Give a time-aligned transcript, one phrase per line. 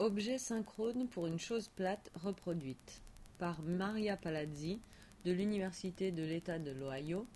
[0.00, 3.02] Objet synchrone pour une chose plate reproduite
[3.38, 4.78] par Maria Palazzi
[5.24, 7.26] de l'Université de l'État de l'Ohio.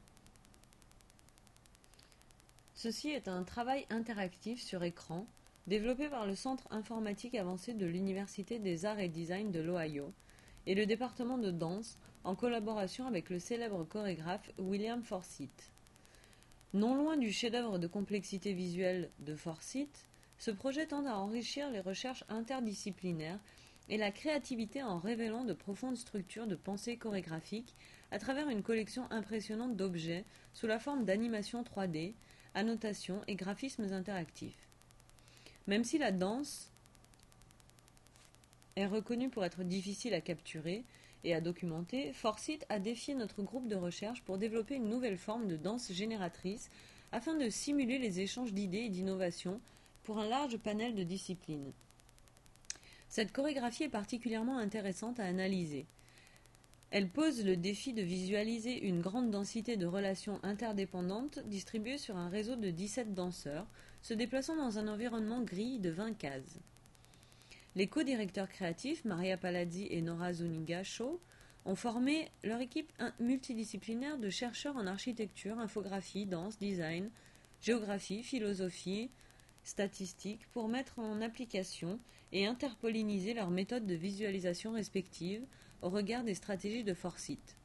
[2.75, 5.27] Ceci est un travail interactif sur écran
[5.67, 10.13] développé par le Centre informatique avancé de l'Université des arts et design de l'Ohio
[10.67, 15.73] et le département de danse en collaboration avec le célèbre chorégraphe William Forsythe.
[16.75, 20.07] Non loin du chef-d'œuvre de complexité visuelle de Forsythe,
[20.43, 23.39] ce projet tend à enrichir les recherches interdisciplinaires
[23.89, 27.77] et la créativité en révélant de profondes structures de pensée chorégraphique
[28.11, 32.15] à travers une collection impressionnante d'objets sous la forme d'animations 3D,
[32.57, 34.67] annotations et graphismes interactifs.
[35.69, 36.73] Même si la danse
[38.75, 40.83] est reconnue pour être difficile à capturer
[41.23, 45.47] et à documenter, Forsyth a défié notre groupe de recherche pour développer une nouvelle forme
[45.47, 46.69] de danse génératrice
[47.13, 49.61] afin de simuler les échanges d'idées et d'innovations
[50.03, 51.73] pour un large panel de disciplines.
[53.09, 55.87] Cette chorégraphie est particulièrement intéressante à analyser.
[56.91, 62.29] Elle pose le défi de visualiser une grande densité de relations interdépendantes distribuées sur un
[62.29, 63.67] réseau de 17 danseurs,
[64.03, 66.59] se déplaçant dans un environnement gris de 20 cases.
[67.77, 71.19] Les co-directeurs créatifs, Maria Palazzi et Nora Zuniga Shaw,
[71.65, 77.09] ont formé leur équipe multidisciplinaire de chercheurs en architecture, infographie, danse, design,
[77.63, 79.11] géographie, philosophie,
[79.65, 81.99] statistiques pour mettre en application
[82.33, 85.45] et interpolliniser leurs méthodes de visualisation respectives
[85.83, 87.57] au regard des stratégies de Forsyth.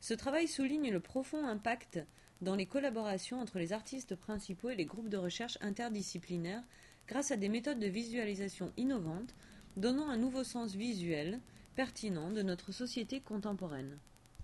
[0.00, 2.00] Ce travail souligne le profond impact
[2.42, 6.62] dans les collaborations entre les artistes principaux et les groupes de recherche interdisciplinaires
[7.08, 9.34] grâce à des méthodes de visualisation innovantes
[9.76, 11.40] donnant un nouveau sens visuel
[11.74, 13.98] pertinent de notre société contemporaine.